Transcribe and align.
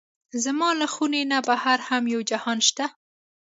زما 0.43 0.69
له 0.79 0.87
خونې 0.93 1.21
نه 1.31 1.39
بهر 1.47 1.79
هم 1.87 2.03
یو 2.13 2.21
جهان 2.31 2.59
شته 2.67 2.85
دی. 2.91 2.95